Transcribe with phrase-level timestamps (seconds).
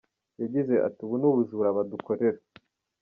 [0.41, 2.39] Yagize ati “Ubu ni ubujura badukorera.